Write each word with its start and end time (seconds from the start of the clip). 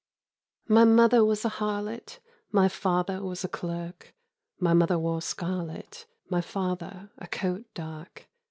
MY 0.67 0.83
mother 0.85 1.23
was 1.23 1.45
a 1.45 1.49
harlot, 1.49 2.17
My 2.51 2.67
father 2.67 3.21
was 3.23 3.43
a 3.43 3.47
clerk; 3.47 4.15
My 4.59 4.73
mother 4.73 4.97
wore 4.97 5.21
scarlet. 5.21 6.07
My 6.27 6.41
father 6.41 7.11
a 7.19 7.27
coat 7.27 7.65
dark. 7.75 8.27